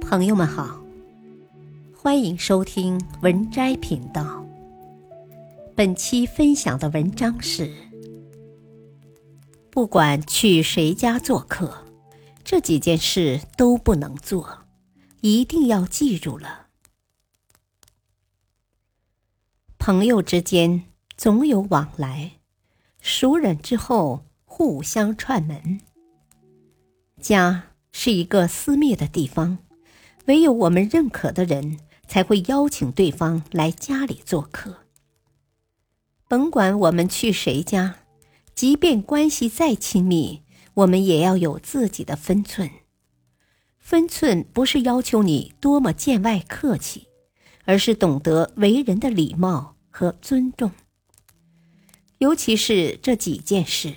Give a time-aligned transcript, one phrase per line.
[0.00, 0.80] 朋友们好，
[1.96, 4.44] 欢迎收听文摘频道。
[5.74, 7.72] 本期分享的文章是：
[9.70, 11.84] 不管去谁家做客，
[12.42, 14.64] 这几件事都不能做，
[15.20, 16.66] 一定要记住了。
[19.78, 20.84] 朋友之间
[21.16, 22.32] 总有往来，
[23.00, 25.80] 熟人之后互相串门。
[27.20, 29.58] 家是一个私密的地方，
[30.26, 34.78] 唯有我们认可的人才会邀请对方来家里做客。
[36.28, 37.96] 甭管我们去谁家，
[38.54, 40.42] 即便关系再亲密，
[40.74, 42.70] 我们也要有自己的分寸。
[43.78, 47.06] 分寸不是要求你多么见外客气，
[47.66, 50.72] 而是懂得为人的礼貌和尊重。
[52.18, 53.94] 尤其是这几件事，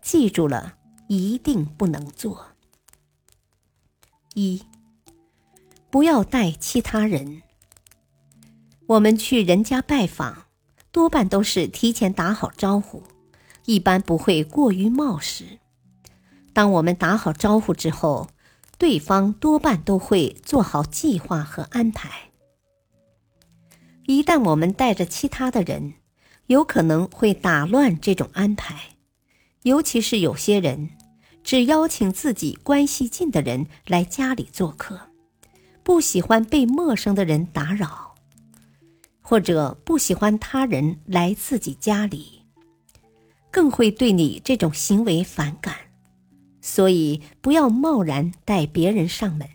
[0.00, 2.46] 记住了，一定不能做。
[4.34, 4.62] 一，
[5.90, 7.42] 不要带其他人。
[8.86, 10.44] 我们去人家拜访，
[10.92, 13.02] 多半都是提前打好招呼，
[13.64, 15.58] 一般不会过于冒失。
[16.52, 18.28] 当我们打好招呼之后，
[18.78, 22.30] 对方多半都会做好计划和安排。
[24.06, 25.94] 一旦我们带着其他的人，
[26.46, 28.96] 有可能会打乱这种安排，
[29.62, 30.90] 尤其是有些人。
[31.42, 35.09] 只邀请自己关系近的人来家里做客，
[35.90, 38.14] 不喜欢被陌生的人打扰，
[39.20, 42.42] 或者不喜欢他人来自己家里，
[43.50, 45.74] 更会对你这种行为反感。
[46.60, 49.48] 所以，不要贸然带别人上门，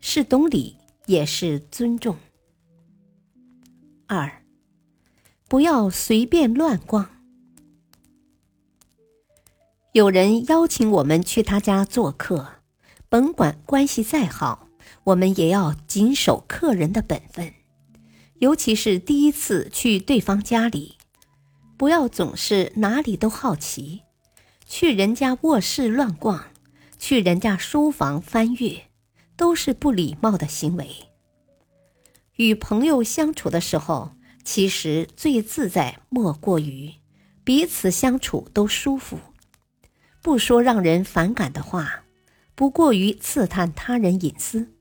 [0.00, 2.16] 是懂礼，也是尊重。
[4.06, 4.42] 二，
[5.46, 7.10] 不要随便乱逛。
[9.92, 12.62] 有人邀请我们去他家做客，
[13.10, 14.63] 甭管关系再好，
[15.04, 17.52] 我们也要谨守客人的本分。
[18.38, 20.96] 尤其是第一次去对方家里，
[21.76, 24.02] 不要总是哪里都好奇，
[24.66, 26.46] 去人家卧室乱逛，
[26.98, 28.82] 去人家书房翻阅，
[29.36, 30.88] 都是不礼貌的行为。
[32.36, 36.94] 与朋友相处的时候，其实最自在莫过于
[37.44, 39.18] 彼此相处都舒服。
[40.20, 42.04] 不说让人反感的话，
[42.54, 44.73] 不过于刺探他人隐私，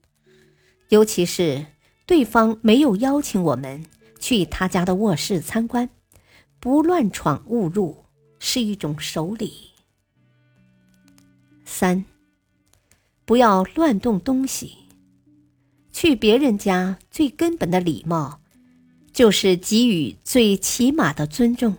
[0.93, 1.65] 尤其是
[2.05, 3.83] 对方没有邀请我们
[4.19, 5.89] 去他家的卧室参观，
[6.59, 8.05] 不乱闯误入
[8.37, 9.71] 是一种守礼。
[11.65, 12.05] 三，
[13.25, 14.75] 不要乱动东西。
[15.91, 18.39] 去别人家最根本的礼貌，
[19.11, 21.75] 就是给予最起码的尊重，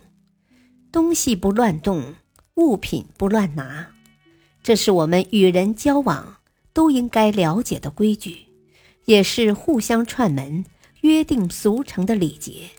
[0.90, 2.16] 东西不乱动。
[2.56, 3.94] 物品不乱拿，
[4.62, 6.36] 这是我们与人交往
[6.72, 8.46] 都应该了解的规矩，
[9.04, 10.64] 也是互相串门、
[11.02, 12.70] 约定俗成的礼节。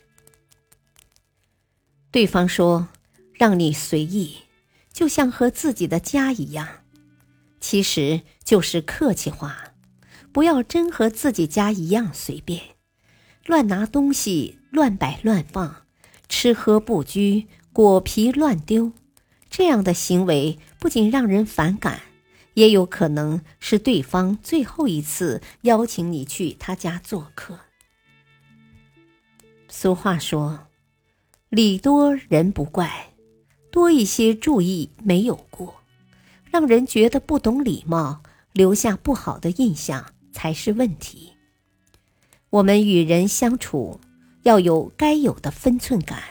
[2.11, 2.87] 对方说
[3.33, 4.37] 让你随意，
[4.93, 6.67] 就像和自己的家一样，
[7.59, 9.73] 其实就是客气话。
[10.31, 12.61] 不要真和自己家一样随便，
[13.45, 15.85] 乱拿东西、乱摆乱放，
[16.27, 18.91] 吃喝不拘，果皮乱丢。
[19.49, 22.01] 这样的行为不仅让人反感，
[22.55, 27.59] 也有可能是对方最后一次邀请你去他家做客。
[29.69, 30.67] 俗话说
[31.49, 33.13] ：“礼多人不怪，
[33.71, 35.75] 多一些注意没有过。”
[36.51, 38.23] 让人觉得不懂礼貌，
[38.53, 41.33] 留下不好的印象才是问题。
[42.49, 43.99] 我们与人相处
[44.43, 46.23] 要有该有的分寸感，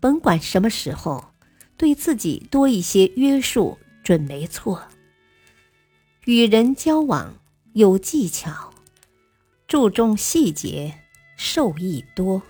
[0.00, 1.32] 甭管什么时候。
[1.78, 4.82] 对自己多一些约束准没错。
[6.26, 7.38] 与人交往
[7.74, 8.74] 有技巧，
[9.68, 10.92] 注重细节，
[11.36, 12.42] 受益多。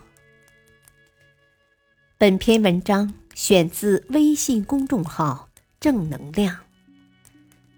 [2.16, 6.56] 本篇文章选自微信公众号“正能量”，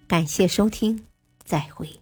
[0.07, 1.05] 感谢收听，
[1.45, 1.99] 再会。